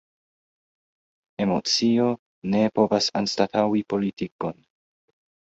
Emocio 1.45 2.07
ne 2.55 2.63
povas 2.79 3.11
anstataŭi 3.21 3.85
politikon. 3.95 4.61